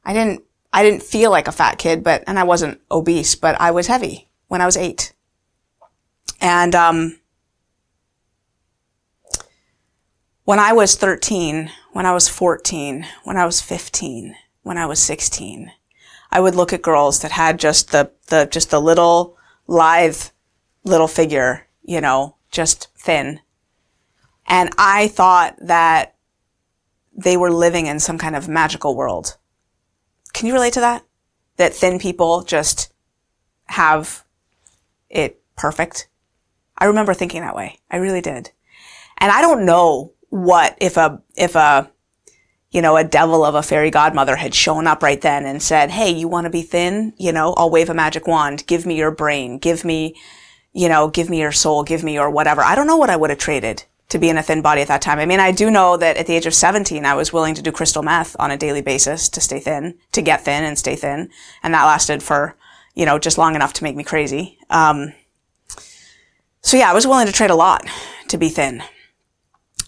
I 0.04 0.14
didn't, 0.14 0.44
I 0.74 0.84
didn't 0.84 1.04
feel 1.04 1.32
like 1.32 1.48
a 1.48 1.52
fat 1.52 1.78
kid, 1.78 2.04
but, 2.04 2.24
and 2.28 2.38
I 2.38 2.44
wasn't 2.44 2.82
obese, 2.92 3.36
but 3.36 3.60
I 3.60 3.72
was 3.72 3.88
heavy 3.88 4.28
when 4.48 4.62
I 4.62 4.66
was 4.66 4.78
eight. 4.78 5.14
And, 6.40 6.76
um, 6.76 7.20
when 10.44 10.60
I 10.60 10.72
was 10.72 10.96
13, 10.96 11.72
when 11.92 12.06
I 12.06 12.14
was 12.14 12.30
14, 12.30 13.06
when 13.26 13.36
I 13.36 13.46
was 13.46 13.60
15, 13.60 14.36
when 14.64 14.78
I 14.78 14.86
was 14.86 15.00
16, 15.00 15.72
I 16.32 16.40
would 16.40 16.56
look 16.56 16.72
at 16.72 16.82
girls 16.82 17.20
that 17.20 17.32
had 17.32 17.60
just 17.60 17.92
the, 17.92 18.12
the, 18.28 18.48
just 18.50 18.70
the 18.70 18.80
little 18.80 19.38
lithe 19.68 20.30
little 20.88 21.08
figure, 21.08 21.68
you 21.84 22.02
know, 22.02 22.36
just 22.50 22.88
thin. 22.96 23.42
And 24.48 24.70
I 24.78 25.10
thought 25.10 25.58
that 25.62 26.16
they 27.16 27.36
were 27.36 27.52
living 27.52 27.88
in 27.88 28.00
some 28.00 28.18
kind 28.18 28.36
of 28.36 28.48
magical 28.48 28.96
world. 28.96 29.38
Can 30.34 30.48
you 30.48 30.54
relate 30.54 30.74
to 30.74 30.80
that? 30.80 31.04
That 31.58 31.74
thin 31.74 32.00
people 32.00 32.44
just 32.44 32.94
have 33.66 34.24
it 35.10 35.42
perfect? 35.56 36.08
I 36.78 36.86
remember 36.86 37.14
thinking 37.14 37.42
that 37.42 37.56
way. 37.56 37.80
I 37.90 37.98
really 37.98 38.22
did. 38.22 38.52
And 39.18 39.32
I 39.32 39.42
don't 39.42 39.66
know 39.66 40.14
what 40.30 40.78
if 40.80 40.98
a, 40.98 41.22
if 41.36 41.56
a, 41.56 41.90
you 42.72 42.82
know, 42.82 42.98
a 42.98 43.04
devil 43.04 43.44
of 43.44 43.56
a 43.56 43.64
fairy 43.64 43.90
godmother 43.90 44.36
had 44.36 44.54
shown 44.54 44.88
up 44.88 45.02
right 45.02 45.22
then 45.22 45.46
and 45.46 45.64
said, 45.64 45.90
Hey, 45.90 46.12
you 46.12 46.28
want 46.28 46.46
to 46.46 46.52
be 46.52 46.62
thin? 46.62 47.14
You 47.18 47.32
know, 47.32 47.54
I'll 47.54 47.72
wave 47.72 47.90
a 47.90 47.94
magic 47.94 48.28
wand. 48.28 48.68
Give 48.68 48.86
me 48.86 48.96
your 48.96 49.12
brain. 49.12 49.58
Give 49.58 49.84
me, 49.86 50.16
you 50.74 50.90
know, 50.90 51.08
give 51.08 51.30
me 51.30 51.40
your 51.40 51.52
soul. 51.52 51.84
Give 51.84 52.04
me 52.04 52.14
your 52.14 52.30
whatever. 52.30 52.62
I 52.62 52.76
don't 52.76 52.88
know 52.88 52.98
what 52.98 53.10
I 53.10 53.16
would 53.16 53.30
have 53.30 53.40
traded 53.40 53.86
to 54.10 54.20
be 54.20 54.30
in 54.30 54.38
a 54.38 54.44
thin 54.44 54.62
body 54.62 54.82
at 54.82 54.88
that 54.88 55.02
time. 55.02 55.20
I 55.20 55.26
mean, 55.26 55.40
I 55.40 55.52
do 55.52 55.70
know 55.70 55.98
that 55.98 56.18
at 56.18 56.28
the 56.28 56.36
age 56.36 56.46
of 56.46 56.54
17, 56.54 57.06
I 57.06 57.14
was 57.14 57.34
willing 57.34 57.56
to 57.56 57.62
do 57.62 57.72
crystal 57.72 58.04
meth 58.04 58.36
on 58.40 58.52
a 58.52 58.58
daily 58.58 58.82
basis 58.82 59.28
to 59.30 59.42
stay 59.42 59.60
thin, 59.60 59.98
to 60.14 60.22
get 60.22 60.46
thin 60.46 60.64
and 60.64 60.78
stay 60.78 60.96
thin. 60.96 61.30
And 61.62 61.74
that 61.74 61.86
lasted 61.86 62.24
for, 62.24 62.56
you 62.98 63.06
know, 63.06 63.20
just 63.20 63.38
long 63.38 63.54
enough 63.54 63.74
to 63.74 63.84
make 63.84 63.96
me 63.96 64.04
crazy. 64.04 64.58
Um, 64.72 65.14
so 66.62 66.78
yeah, 66.78 66.90
I 66.90 66.94
was 66.94 67.06
willing 67.06 67.28
to 67.28 67.32
trade 67.32 67.52
a 67.52 67.56
lot 67.56 67.86
to 68.30 68.40
be 68.40 68.50
thin. 68.50 68.82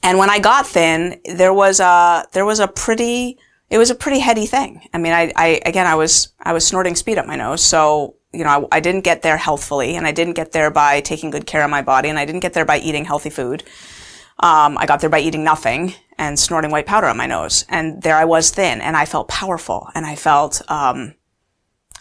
And 0.03 0.19
when 0.19 0.29
I 0.29 0.37
got 0.37 0.67
thin, 0.67 1.19
there 1.25 1.51
was 1.51 1.79
a, 1.79 2.25
there 2.33 2.45
was 2.45 2.59
a 2.59 2.67
pretty, 2.67 3.39
it 3.71 3.79
was 3.79 3.89
a 3.89 3.95
pretty 3.95 4.19
heady 4.19 4.45
thing. 4.45 4.87
I 4.93 4.99
mean, 4.99 5.11
I, 5.11 5.33
I, 5.35 5.59
again, 5.65 5.87
I 5.87 5.95
was, 5.95 6.33
I 6.39 6.53
was 6.53 6.65
snorting 6.65 6.95
speed 6.95 7.17
up 7.17 7.25
my 7.25 7.35
nose. 7.35 7.65
So, 7.65 8.15
you 8.31 8.43
know, 8.43 8.67
I, 8.71 8.77
I 8.77 8.79
didn't 8.79 9.03
get 9.03 9.23
there 9.23 9.37
healthfully 9.37 9.95
and 9.95 10.05
I 10.05 10.11
didn't 10.11 10.35
get 10.35 10.51
there 10.51 10.69
by 10.69 11.01
taking 11.01 11.31
good 11.31 11.47
care 11.47 11.63
of 11.63 11.71
my 11.71 11.81
body 11.81 12.09
and 12.09 12.19
I 12.19 12.25
didn't 12.25 12.41
get 12.41 12.53
there 12.53 12.63
by 12.63 12.77
eating 12.77 13.05
healthy 13.05 13.31
food. 13.31 13.63
Um, 14.37 14.77
I 14.77 14.85
got 14.85 15.01
there 15.01 15.09
by 15.09 15.19
eating 15.19 15.43
nothing 15.43 15.95
and 16.19 16.37
snorting 16.37 16.69
white 16.69 16.85
powder 16.85 17.07
on 17.07 17.17
my 17.17 17.25
nose. 17.25 17.65
And 17.69 18.03
there 18.03 18.15
I 18.15 18.25
was 18.25 18.51
thin 18.51 18.81
and 18.81 18.95
I 18.95 19.05
felt 19.05 19.27
powerful 19.29 19.89
and 19.95 20.05
I 20.05 20.15
felt, 20.15 20.61
um, 20.69 21.15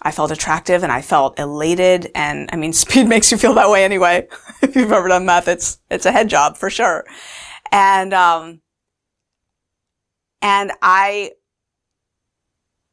I 0.03 0.11
felt 0.11 0.31
attractive 0.31 0.83
and 0.83 0.93
I 0.93 1.03
felt 1.03 1.39
elated. 1.39 2.11
And 2.15 2.49
I 2.53 2.57
mean, 2.57 2.73
speed 2.73 3.09
makes 3.09 3.31
you 3.31 3.39
feel 3.39 3.55
that 3.55 3.71
way 3.71 3.85
anyway. 3.85 4.29
if 4.63 4.77
you've 4.77 4.93
ever 4.93 5.09
done 5.09 5.27
meth, 5.27 5.49
it's, 5.49 5.81
it's 5.91 6.07
a 6.07 6.13
head 6.13 6.29
job 6.29 6.57
for 6.57 6.71
sure. 6.71 7.05
And, 7.71 8.15
um, 8.15 8.61
and 10.41 10.73
I, 10.81 11.33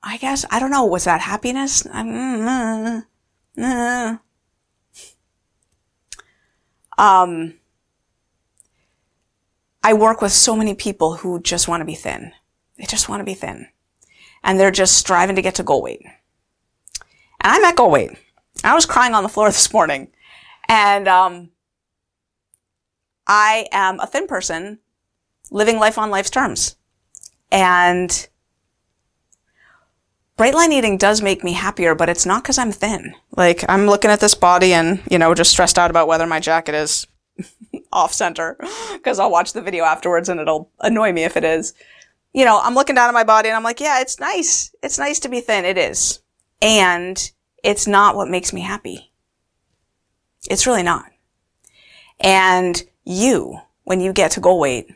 I 0.03 0.17
guess, 0.17 0.45
I 0.49 0.59
don't 0.59 0.71
know, 0.71 0.85
was 0.85 1.05
that 1.05 1.21
happiness? 1.21 1.85
Um, 6.97 7.55
I 9.83 9.93
work 9.93 10.21
with 10.21 10.31
so 10.31 10.55
many 10.55 10.73
people 10.73 11.17
who 11.17 11.41
just 11.41 11.67
want 11.67 11.81
to 11.81 11.85
be 11.85 11.95
thin. 11.95 12.31
They 12.77 12.85
just 12.85 13.09
want 13.09 13.21
to 13.21 13.25
be 13.25 13.33
thin. 13.33 13.67
And 14.43 14.59
they're 14.59 14.71
just 14.71 14.97
striving 14.97 15.35
to 15.35 15.41
get 15.41 15.55
to 15.55 15.63
goal 15.63 15.81
weight. 15.81 16.05
And 17.45 17.53
I'm 17.53 17.63
at 17.63 17.75
goal 17.75 17.91
weight. 17.91 18.09
I 18.63 18.73
was 18.73 18.87
crying 18.87 19.13
on 19.13 19.21
the 19.21 19.29
floor 19.29 19.47
this 19.49 19.71
morning. 19.71 20.07
And, 20.67 21.07
um, 21.07 21.51
I 23.27 23.67
am 23.71 23.99
a 23.99 24.07
thin 24.07 24.25
person 24.27 24.79
living 25.51 25.77
life 25.77 25.99
on 25.99 26.09
life's 26.09 26.31
terms. 26.31 26.75
And 27.51 28.27
bright 30.37 30.55
line 30.55 30.71
eating 30.71 30.97
does 30.97 31.21
make 31.21 31.43
me 31.43 31.53
happier, 31.53 31.93
but 31.93 32.09
it's 32.09 32.25
not 32.25 32.41
because 32.43 32.57
I'm 32.57 32.71
thin. 32.71 33.13
Like, 33.37 33.63
I'm 33.69 33.85
looking 33.85 34.09
at 34.09 34.19
this 34.19 34.33
body 34.33 34.73
and, 34.73 35.01
you 35.09 35.19
know, 35.19 35.35
just 35.35 35.51
stressed 35.51 35.77
out 35.77 35.91
about 35.91 36.07
whether 36.07 36.25
my 36.25 36.39
jacket 36.39 36.73
is 36.73 37.05
off 37.91 38.11
center 38.11 38.57
because 38.93 39.19
I'll 39.19 39.31
watch 39.31 39.53
the 39.53 39.61
video 39.61 39.85
afterwards 39.85 40.29
and 40.29 40.39
it'll 40.39 40.71
annoy 40.79 41.13
me 41.13 41.23
if 41.23 41.37
it 41.37 41.43
is. 41.43 41.73
you 42.33 42.43
know, 42.43 42.59
I'm 42.61 42.73
looking 42.73 42.95
down 42.95 43.07
at 43.07 43.13
my 43.13 43.23
body 43.23 43.49
and 43.49 43.55
I'm 43.55 43.63
like, 43.63 43.79
yeah, 43.79 44.01
it's 44.01 44.19
nice. 44.19 44.73
It's 44.81 44.97
nice 44.97 45.19
to 45.19 45.29
be 45.29 45.41
thin. 45.41 45.63
It 45.63 45.77
is. 45.77 46.21
And 46.61 47.31
it's 47.65 47.87
not 47.87 48.15
what 48.15 48.29
makes 48.29 48.53
me 48.53 48.61
happy. 48.61 49.11
It's 50.49 50.67
really 50.67 50.83
not. 50.83 51.05
And 52.19 52.81
you, 53.03 53.59
when 53.83 53.99
you 53.99 54.13
get 54.13 54.31
to 54.31 54.39
goal 54.39 54.59
weight, 54.59 54.87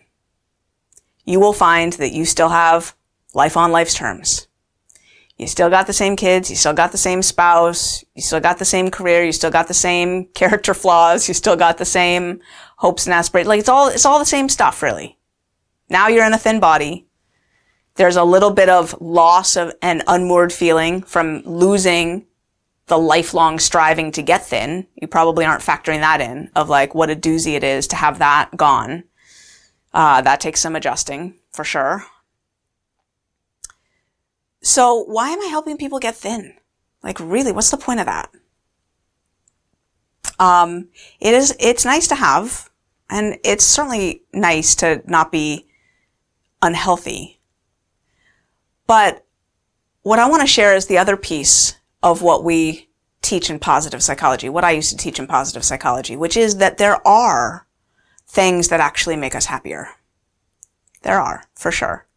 you 1.26 1.40
will 1.40 1.52
find 1.54 1.94
that 1.94 2.14
you 2.14 2.26
still 2.26 2.50
have 2.50 2.96
life 3.34 3.58
on 3.58 3.72
life's 3.72 3.96
terms. 3.96 4.48
You 5.36 5.48
still 5.48 5.70
got 5.70 5.88
the 5.88 5.94
same 5.94 6.16
kids, 6.16 6.52
you 6.52 6.56
still 6.56 6.74
got 6.74 6.92
the 6.92 6.98
same 6.98 7.24
spouse, 7.24 8.04
you 8.14 8.22
still 8.22 8.40
got 8.40 8.60
the 8.60 8.66
same 8.66 8.92
career, 8.92 9.24
you 9.24 9.32
still 9.32 9.50
got 9.52 9.68
the 9.68 9.74
same 9.74 10.26
character 10.36 10.76
flaws, 10.76 11.28
you 11.28 11.34
still 11.34 11.56
got 11.56 11.80
the 11.80 11.86
same 11.86 12.40
hopes 12.78 13.08
and 13.08 13.14
aspirations. 13.16 13.48
Like 13.48 13.60
it's 13.62 13.70
all, 13.70 13.88
it's 13.88 14.06
all 14.06 14.20
the 14.20 14.26
same 14.26 14.48
stuff, 14.48 14.84
really. 14.84 15.18
Now 15.90 16.08
you're 16.08 16.26
in 16.26 16.34
a 16.34 16.38
thin 16.38 16.60
body. 16.60 17.08
There's 17.96 18.16
a 18.16 18.24
little 18.24 18.52
bit 18.52 18.70
of 18.70 19.00
loss 19.02 19.56
of 19.56 19.74
an 19.82 20.04
unmoored 20.08 20.54
feeling 20.54 21.02
from 21.02 21.42
losing 21.46 22.28
the 22.90 22.98
lifelong 22.98 23.60
striving 23.60 24.12
to 24.12 24.22
get 24.22 24.46
thin. 24.46 24.88
You 24.96 25.08
probably 25.08 25.46
aren't 25.46 25.64
factoring 25.64 26.02
that 26.02 26.22
in 26.22 26.52
of 26.56 26.70
like 26.70 26.94
what 26.94 27.10
a 27.10 27.16
doozy 27.16 27.54
it 27.54 27.64
is 27.64 27.88
to 27.88 27.96
have 27.96 28.20
that 28.20 28.58
gone. 28.58 29.06
Uh, 29.94 30.22
that 30.22 30.42
takes 30.42 30.60
some 30.60 30.76
adjusting 30.76 31.36
for 31.52 31.64
sure. 31.64 32.06
So 34.62 35.04
why 35.04 35.30
am 35.30 35.42
I 35.42 35.46
helping 35.46 35.78
people 35.78 36.00
get 36.00 36.16
thin? 36.16 36.56
Like 37.02 37.20
really, 37.20 37.52
what's 37.52 37.72
the 37.72 37.78
point 37.78 38.02
of 38.02 38.08
that? 38.08 38.30
Um, 40.38 40.90
it 41.20 41.34
is, 41.34 41.56
it's 41.60 41.86
nice 41.86 42.08
to 42.08 42.16
have, 42.16 42.70
and 43.10 43.38
it's 43.44 43.66
certainly 43.66 44.24
nice 44.34 44.76
to 44.76 45.02
not 45.06 45.32
be 45.32 45.68
unhealthy. 46.62 47.40
But 48.88 49.26
what 50.02 50.20
I 50.20 50.30
want 50.30 50.42
to 50.42 50.48
share 50.48 50.76
is 50.76 50.88
the 50.88 50.98
other 50.98 51.18
piece 51.18 51.76
of 52.02 52.22
what 52.22 52.44
we 52.44 52.90
teach 53.22 53.50
in 53.50 53.60
positive 53.60 54.02
psychology, 54.02 54.50
what 54.50 54.64
I 54.64 54.72
used 54.72 54.92
to 54.92 54.98
teach 54.98 55.20
in 55.20 55.28
positive 55.28 55.64
psychology, 55.64 56.16
which 56.16 56.38
is 56.38 56.58
that 56.58 56.78
there 56.78 57.06
are 57.08 57.68
things 58.28 58.70
that 58.70 58.80
actually 58.80 59.16
make 59.16 59.36
us 59.36 59.46
happier. 59.46 59.90
There 61.02 61.20
are, 61.20 61.46
for 61.56 61.72
sure. 61.72 62.08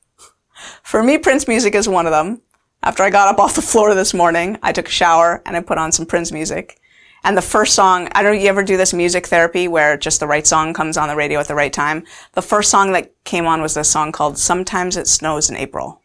For 0.83 1.03
me, 1.03 1.19
Prince 1.19 1.49
music 1.49 1.75
is 1.75 1.89
one 1.89 2.07
of 2.07 2.13
them. 2.13 2.43
After 2.83 3.03
I 3.03 3.11
got 3.11 3.29
up 3.29 3.39
off 3.39 3.55
the 3.55 3.63
floor 3.63 3.95
this 3.95 4.15
morning, 4.15 4.59
I 4.63 4.73
took 4.73 4.89
a 4.89 4.93
shower 4.93 5.43
and 5.47 5.57
I 5.57 5.61
put 5.61 5.79
on 5.79 5.93
some 5.93 6.07
Prince 6.07 6.33
music. 6.33 6.81
And 7.25 7.37
the 7.37 7.43
first 7.43 7.75
song, 7.75 8.09
I 8.13 8.23
don't 8.23 8.35
know, 8.35 8.43
you 8.43 8.49
ever 8.49 8.65
do 8.65 8.77
this 8.77 8.93
music 8.93 9.29
therapy 9.29 9.69
where 9.69 9.97
just 9.97 10.19
the 10.19 10.27
right 10.27 10.47
song 10.47 10.75
comes 10.75 10.97
on 10.97 11.09
the 11.09 11.15
radio 11.15 11.39
at 11.39 11.47
the 11.47 11.55
right 11.55 11.73
time? 11.73 12.05
The 12.33 12.43
first 12.43 12.71
song 12.71 12.93
that 12.93 13.13
came 13.25 13.47
on 13.47 13.63
was 13.63 13.75
this 13.75 13.89
song 13.89 14.11
called 14.11 14.39
Sometimes 14.39 14.97
It 14.97 15.07
Snows 15.07 15.49
in 15.49 15.57
April. 15.57 16.03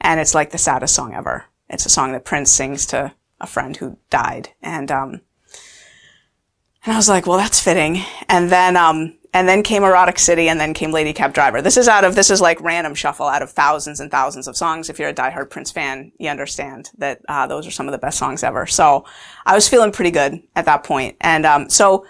And 0.00 0.20
it's 0.20 0.34
like 0.34 0.50
the 0.50 0.58
saddest 0.58 0.94
song 0.94 1.14
ever. 1.14 1.46
It's 1.70 1.86
a 1.86 1.90
song 1.90 2.12
that 2.12 2.24
Prince 2.24 2.50
sings 2.50 2.84
to 2.86 3.14
a 3.40 3.46
friend 3.46 3.76
who 3.76 3.96
died. 4.10 4.50
And, 4.60 4.90
um, 4.90 5.20
and 6.84 6.92
I 6.92 6.96
was 6.96 7.08
like, 7.08 7.26
well, 7.26 7.38
that's 7.38 7.60
fitting. 7.60 8.02
And 8.28 8.50
then, 8.50 8.76
um, 8.76 9.16
and 9.32 9.48
then 9.48 9.62
came 9.62 9.84
Erotic 9.84 10.18
City 10.18 10.48
and 10.48 10.58
then 10.58 10.74
came 10.74 10.90
Lady 10.90 11.12
Cab 11.12 11.32
Driver. 11.32 11.62
This 11.62 11.76
is 11.76 11.86
out 11.86 12.04
of, 12.04 12.16
this 12.16 12.30
is 12.30 12.40
like 12.40 12.60
random 12.60 12.94
shuffle 12.94 13.26
out 13.26 13.42
of 13.42 13.50
thousands 13.50 14.00
and 14.00 14.10
thousands 14.10 14.48
of 14.48 14.56
songs. 14.56 14.90
If 14.90 14.98
you're 14.98 15.08
a 15.08 15.14
diehard 15.14 15.50
Prince 15.50 15.70
fan, 15.70 16.10
you 16.18 16.28
understand 16.28 16.90
that, 16.98 17.20
uh, 17.28 17.46
those 17.46 17.66
are 17.66 17.70
some 17.70 17.86
of 17.86 17.92
the 17.92 17.98
best 17.98 18.18
songs 18.18 18.42
ever. 18.42 18.66
So 18.66 19.04
I 19.46 19.54
was 19.54 19.68
feeling 19.68 19.92
pretty 19.92 20.10
good 20.10 20.42
at 20.56 20.64
that 20.64 20.82
point. 20.82 21.16
And, 21.20 21.46
um, 21.46 21.70
so 21.70 22.04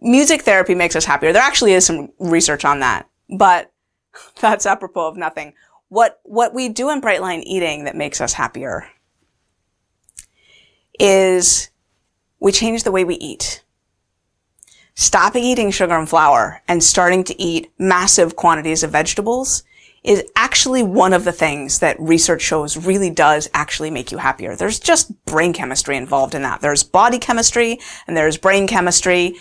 music 0.00 0.42
therapy 0.42 0.74
makes 0.74 0.96
us 0.96 1.04
happier. 1.04 1.32
There 1.32 1.42
actually 1.42 1.74
is 1.74 1.86
some 1.86 2.10
research 2.18 2.64
on 2.64 2.80
that, 2.80 3.08
but 3.30 3.70
that's 4.40 4.66
apropos 4.66 5.06
of 5.06 5.16
nothing. 5.16 5.54
What, 5.88 6.20
what 6.24 6.54
we 6.54 6.68
do 6.68 6.90
in 6.90 7.00
Bright 7.00 7.22
Line 7.22 7.40
Eating 7.40 7.84
that 7.84 7.96
makes 7.96 8.20
us 8.20 8.34
happier 8.34 8.88
is 10.98 11.70
we 12.40 12.52
change 12.52 12.82
the 12.82 12.92
way 12.92 13.04
we 13.04 13.14
eat. 13.16 13.62
Stopping 14.94 15.44
eating 15.44 15.70
sugar 15.70 15.96
and 15.96 16.08
flour 16.08 16.60
and 16.66 16.82
starting 16.82 17.24
to 17.24 17.40
eat 17.40 17.70
massive 17.78 18.36
quantities 18.36 18.82
of 18.82 18.90
vegetables 18.90 19.62
is 20.04 20.24
actually 20.36 20.82
one 20.82 21.12
of 21.12 21.24
the 21.24 21.32
things 21.32 21.78
that 21.80 21.98
research 22.00 22.42
shows 22.42 22.76
really 22.76 23.10
does 23.10 23.48
actually 23.54 23.90
make 23.90 24.10
you 24.12 24.18
happier. 24.18 24.56
There's 24.56 24.78
just 24.78 25.24
brain 25.24 25.52
chemistry 25.52 25.96
involved 25.96 26.34
in 26.34 26.42
that. 26.42 26.60
There's 26.60 26.82
body 26.82 27.18
chemistry 27.18 27.78
and 28.06 28.16
there's 28.16 28.36
brain 28.36 28.66
chemistry. 28.66 29.36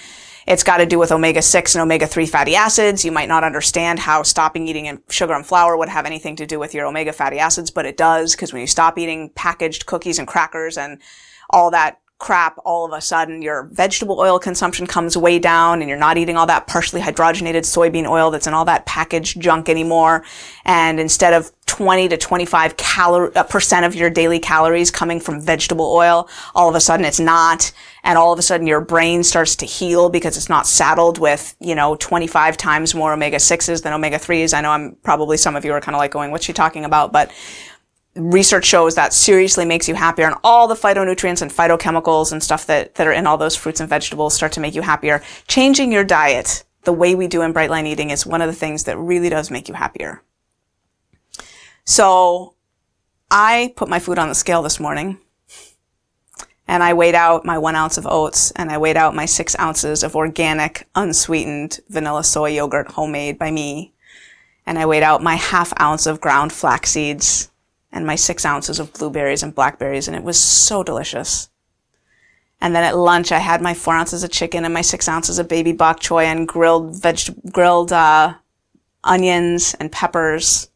It's 0.48 0.63
got 0.63 0.77
to 0.77 0.86
do 0.86 0.98
with 0.98 1.12
omega-6 1.12 1.75
and 1.75 1.82
omega-3 1.82 2.30
fatty 2.30 2.56
acids. 2.56 3.04
You 3.04 3.12
might 3.12 3.27
not 3.27 3.44
understand 3.44 4.00
how 4.00 4.24
stopping 4.24 4.66
eating 4.66 5.01
sugar 5.10 5.34
and 5.34 5.46
flour 5.46 5.75
would 5.75 5.89
have 5.89 6.06
anything 6.06 6.38
to 6.38 6.46
do 6.46 6.58
with 6.58 6.74
your 6.74 6.86
omega 6.86 7.12
fatty 7.12 7.38
acids, 7.38 7.70
but 7.70 7.86
it 7.86 7.98
does 7.98 8.34
because 8.34 8.54
when 8.54 8.62
you 8.62 8.68
stop 8.68 8.98
eating 8.98 9.30
packaged 9.36 9.86
cookies 9.86 10.20
and 10.20 10.27
crackers 10.27 10.77
and 10.77 11.01
all 11.50 11.70
that 11.72 12.00
crap, 12.20 12.58
all 12.66 12.86
of 12.86 12.94
a 12.94 13.02
sudden 13.02 13.42
your 13.42 13.64
vegetable 13.72 14.20
oil 14.20 14.40
consumption 14.40 14.88
comes 14.88 15.16
way 15.16 15.38
down 15.38 15.82
and 15.82 15.90
you're 15.90 16.00
not 16.00 16.18
eating 16.18 16.36
all 16.36 16.48
that 16.48 16.66
partially 16.66 17.00
hydrogenated 17.00 17.62
soybean 17.62 18.10
oil 18.10 18.32
that's 18.32 18.48
in 18.48 18.54
all 18.54 18.66
that 18.66 18.86
packaged 18.86 19.40
junk 19.40 19.70
anymore. 19.70 20.24
And 20.66 21.00
instead 21.00 21.34
of 21.34 21.52
20 21.68 22.08
to 22.10 22.18
25 22.18 22.76
calorie, 22.76 23.36
uh, 23.36 23.44
percent 23.44 23.86
of 23.86 23.94
your 23.94 24.10
daily 24.10 24.40
calories 24.40 24.90
coming 24.90 25.20
from 25.20 25.40
vegetable 25.40 25.94
oil, 25.94 26.28
all 26.56 26.68
of 26.68 26.74
a 26.74 26.80
sudden 26.82 27.06
it's 27.06 27.20
not. 27.20 27.72
And 28.04 28.18
all 28.18 28.34
of 28.34 28.40
a 28.40 28.42
sudden 28.42 28.66
your 28.66 28.82
brain 28.82 29.24
starts 29.24 29.56
to 29.58 29.66
heal 29.66 30.10
because 30.10 30.38
it's 30.38 30.50
not 30.50 30.66
saddled 30.66 31.20
with, 31.20 31.56
you 31.60 31.76
know, 31.76 31.96
25 31.98 32.58
times 32.58 32.96
more 32.96 33.14
omega-6s 33.14 33.84
than 33.84 33.94
omega-3s. 33.94 34.56
I 34.56 34.62
know 34.62 34.72
I'm 34.72 34.96
probably 35.04 35.38
some 35.38 35.56
of 35.56 35.66
you 35.66 35.74
are 35.74 35.82
kind 35.82 35.94
of 35.94 36.00
like 36.00 36.12
going, 36.12 36.32
what's 36.32 36.46
she 36.46 36.54
talking 36.54 36.84
about? 36.84 37.12
But 37.12 37.32
research 38.18 38.66
shows 38.66 38.96
that 38.96 39.14
seriously 39.14 39.66
makes 39.66 39.88
you 39.88 39.96
happier 39.96 40.26
and 40.26 40.36
all 40.44 40.68
the 40.68 40.76
phytonutrients 40.76 41.42
and 41.42 41.52
phytochemicals 41.52 42.32
and 42.32 42.44
stuff 42.44 42.66
that, 42.66 42.96
that 42.96 43.08
are 43.08 43.12
in 43.12 43.28
all 43.28 43.38
those 43.38 43.56
fruits 43.56 43.80
and 43.80 43.90
vegetables 43.90 44.34
start 44.34 44.52
to 44.54 44.60
make 44.60 44.76
you 44.76 44.82
happier. 44.82 45.22
Changing 45.48 45.92
your 45.92 46.04
diet 46.04 46.64
the 46.84 46.94
way 46.94 47.16
we 47.16 47.28
do 47.28 47.42
in 47.42 47.54
Bright 47.54 47.70
Line 47.70 47.86
Eating 47.86 48.10
is 48.10 48.26
one 48.26 48.42
of 48.42 48.48
the 48.48 48.56
things 48.56 48.86
that 48.86 48.98
really 48.98 49.30
does 49.30 49.52
make 49.52 49.68
you 49.68 49.74
happier. 49.74 50.22
So 51.86 52.56
I 53.30 53.74
put 53.76 53.90
my 53.90 54.00
food 54.00 54.18
on 54.18 54.30
the 54.30 54.36
scale 54.36 54.62
this 54.62 54.80
morning 54.80 55.20
and 56.68 56.84
I 56.84 56.94
weighed 56.94 57.16
out 57.16 57.46
my 57.46 57.58
one 57.58 57.76
ounce 57.76 57.98
of 57.98 58.08
oats 58.08 58.52
and 58.52 58.70
I 58.72 58.78
weighed 58.78 58.98
out 58.98 59.16
my 59.16 59.26
six 59.26 59.58
ounces 59.60 60.04
of 60.04 60.16
organic, 60.16 60.88
unsweetened 60.96 61.80
vanilla 61.90 62.24
soy 62.24 62.52
yogurt 62.52 62.92
homemade 62.92 63.38
by 63.38 63.52
me. 63.52 63.94
And 64.66 64.78
I 64.78 64.86
weighed 64.86 65.04
out 65.04 65.24
my 65.24 65.36
half 65.36 65.72
ounce 65.80 66.06
of 66.06 66.20
ground 66.20 66.52
flax 66.52 66.90
seeds 66.90 67.50
and 67.98 68.06
my 68.06 68.16
six 68.16 68.46
ounces 68.46 68.80
of 68.80 68.94
blueberries 68.94 69.42
and 69.42 69.56
blackberries, 69.56 70.08
and 70.08 70.16
it 70.16 70.24
was 70.24 70.39
so 70.39 70.84
delicious. 70.84 71.50
And 72.62 72.75
then 72.75 72.84
at 72.84 72.96
lunch, 72.96 73.32
I 73.32 73.39
had 73.39 73.60
my 73.60 73.74
four 73.74 73.96
ounces 73.96 74.24
of 74.24 74.30
chicken 74.30 74.66
and 74.66 74.74
my 74.74 74.84
six 74.84 75.10
ounces 75.10 75.39
of 75.39 75.48
baby 75.48 75.72
bok 75.72 76.00
choy 76.00 76.25
and 76.25 76.48
grilled 76.48 77.01
veg- 77.01 77.51
grilled 77.51 77.92
uh, 77.92 78.36
onions 79.04 79.75
and 79.80 79.92
peppers, 79.92 80.70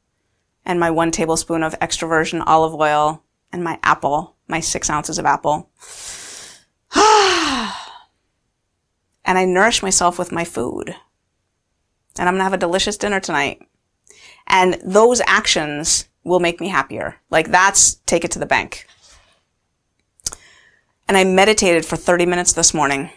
and 0.66 0.80
my 0.80 0.90
one 0.90 1.12
tablespoon 1.12 1.62
of 1.62 1.76
extra 1.80 2.08
virgin 2.08 2.42
olive 2.42 2.74
oil 2.74 3.24
and 3.54 3.64
my 3.64 3.78
apple, 3.84 4.36
my 4.48 4.60
six 4.60 4.90
ounces 4.90 5.20
of 5.20 5.28
apple. 5.28 5.70
and 6.96 7.72
I 9.38 9.46
nourished 9.46 9.84
myself 9.84 10.18
with 10.18 10.32
my 10.32 10.44
food. 10.44 10.96
And 12.18 12.28
I'm 12.28 12.34
gonna 12.34 12.46
have 12.46 12.54
a 12.54 12.58
delicious 12.58 12.98
dinner 12.98 13.20
tonight. 13.20 13.62
And 14.48 14.82
those 14.84 15.22
actions 15.28 16.08
will 16.24 16.40
make 16.40 16.60
me 16.60 16.68
happier. 16.68 17.18
Like 17.30 17.52
that's 17.52 17.96
take 18.06 18.24
it 18.24 18.32
to 18.32 18.40
the 18.40 18.46
bank. 18.46 18.88
And 21.08 21.18
I 21.18 21.24
meditated 21.24 21.86
for 21.86 21.98
30 21.98 22.26
minutes 22.26 22.54
this 22.54 22.74
morning. 22.74 23.10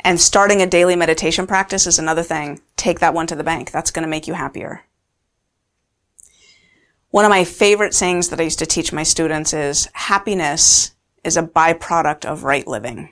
And 0.00 0.20
starting 0.20 0.60
a 0.60 0.66
daily 0.66 0.96
meditation 0.96 1.46
practice 1.46 1.86
is 1.86 1.98
another 1.98 2.22
thing. 2.22 2.60
Take 2.76 3.00
that 3.00 3.14
one 3.14 3.26
to 3.26 3.36
the 3.36 3.44
bank. 3.44 3.70
That's 3.70 3.90
going 3.90 4.02
to 4.02 4.08
make 4.08 4.26
you 4.26 4.34
happier. 4.34 4.82
One 7.10 7.24
of 7.24 7.30
my 7.30 7.44
favorite 7.44 7.94
sayings 7.94 8.28
that 8.28 8.40
I 8.40 8.44
used 8.44 8.58
to 8.58 8.66
teach 8.66 8.92
my 8.92 9.02
students 9.02 9.52
is 9.52 9.88
happiness 9.92 10.92
is 11.22 11.36
a 11.36 11.42
byproduct 11.42 12.24
of 12.24 12.44
right 12.44 12.66
living. 12.66 13.10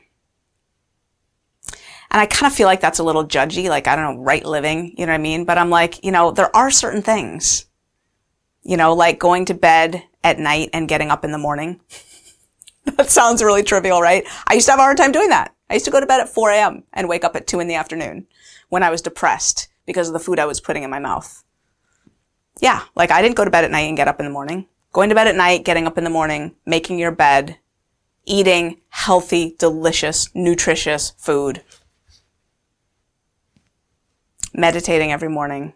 And 2.10 2.20
I 2.20 2.26
kind 2.26 2.50
of 2.50 2.56
feel 2.56 2.66
like 2.66 2.80
that's 2.80 2.98
a 2.98 3.04
little 3.04 3.24
judgy, 3.24 3.70
like, 3.70 3.86
I 3.86 3.96
don't 3.96 4.16
know, 4.16 4.22
right 4.22 4.44
living, 4.44 4.94
you 4.98 5.06
know 5.06 5.12
what 5.12 5.18
I 5.18 5.22
mean? 5.22 5.46
But 5.46 5.56
I'm 5.56 5.70
like, 5.70 6.04
you 6.04 6.12
know, 6.12 6.30
there 6.30 6.54
are 6.54 6.70
certain 6.70 7.00
things 7.00 7.64
you 8.62 8.76
know, 8.76 8.94
like 8.94 9.18
going 9.18 9.44
to 9.46 9.54
bed 9.54 10.02
at 10.22 10.38
night 10.38 10.70
and 10.72 10.88
getting 10.88 11.10
up 11.10 11.24
in 11.24 11.32
the 11.32 11.38
morning. 11.38 11.80
that 12.84 13.10
sounds 13.10 13.42
really 13.42 13.62
trivial, 13.62 14.00
right? 14.00 14.24
I 14.46 14.54
used 14.54 14.66
to 14.66 14.72
have 14.72 14.80
a 14.80 14.82
hard 14.82 14.96
time 14.96 15.12
doing 15.12 15.30
that. 15.30 15.54
I 15.68 15.74
used 15.74 15.84
to 15.86 15.90
go 15.90 16.00
to 16.00 16.06
bed 16.06 16.20
at 16.20 16.28
4 16.28 16.50
a.m. 16.50 16.84
and 16.92 17.08
wake 17.08 17.24
up 17.24 17.36
at 17.36 17.46
2 17.46 17.60
in 17.60 17.68
the 17.68 17.74
afternoon 17.74 18.26
when 18.68 18.82
I 18.82 18.90
was 18.90 19.02
depressed 19.02 19.68
because 19.86 20.08
of 20.08 20.12
the 20.12 20.20
food 20.20 20.38
I 20.38 20.46
was 20.46 20.60
putting 20.60 20.82
in 20.82 20.90
my 20.90 20.98
mouth. 20.98 21.44
Yeah, 22.60 22.82
like 22.94 23.10
I 23.10 23.22
didn't 23.22 23.36
go 23.36 23.44
to 23.44 23.50
bed 23.50 23.64
at 23.64 23.70
night 23.70 23.88
and 23.88 23.96
get 23.96 24.08
up 24.08 24.20
in 24.20 24.26
the 24.26 24.32
morning. 24.32 24.66
Going 24.92 25.08
to 25.08 25.14
bed 25.14 25.26
at 25.26 25.36
night, 25.36 25.64
getting 25.64 25.86
up 25.86 25.96
in 25.96 26.04
the 26.04 26.10
morning, 26.10 26.54
making 26.66 26.98
your 26.98 27.10
bed, 27.10 27.58
eating 28.24 28.80
healthy, 28.90 29.56
delicious, 29.58 30.28
nutritious 30.34 31.12
food, 31.16 31.62
meditating 34.54 35.10
every 35.10 35.30
morning, 35.30 35.72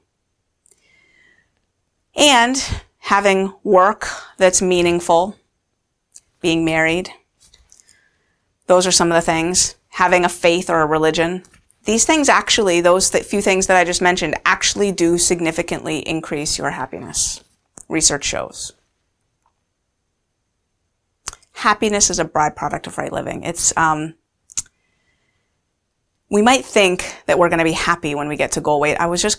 And 2.26 2.61
having 2.99 3.54
work 3.62 4.09
that's 4.37 4.61
meaningful, 4.61 5.37
being 6.40 6.64
married. 6.64 7.09
Those 8.66 8.85
are 8.85 8.90
some 8.90 9.12
of 9.12 9.14
the 9.14 9.21
things. 9.21 9.76
Having 9.90 10.25
a 10.25 10.28
faith 10.28 10.68
or 10.68 10.80
a 10.80 10.87
religion. 10.87 11.45
These 11.85 12.04
things 12.04 12.28
actually, 12.28 12.80
those 12.80 13.11
th- 13.11 13.25
few 13.25 13.40
things 13.40 13.68
that 13.68 13.76
I 13.76 13.85
just 13.85 14.02
mentioned, 14.02 14.35
actually 14.45 14.90
do 14.90 15.18
significantly 15.18 16.00
increase 16.00 16.59
your 16.59 16.71
happiness. 16.71 17.45
Research 17.88 18.25
shows. 18.25 18.73
Happiness 21.52 22.11
is 22.11 22.18
a 22.18 22.25
byproduct 22.25 22.88
of 22.88 22.99
right 22.99 23.12
living. 23.12 23.45
It's, 23.45 23.75
um, 23.76 24.16
we 26.28 26.42
might 26.42 26.64
think 26.64 27.23
that 27.26 27.38
we're 27.38 27.50
going 27.50 27.61
to 27.61 27.64
be 27.64 27.71
happy 27.71 28.16
when 28.16 28.26
we 28.26 28.35
get 28.35 28.50
to 28.52 28.61
goal 28.61 28.80
weight. 28.80 28.97
I 28.97 29.06
was 29.06 29.23
just 29.23 29.38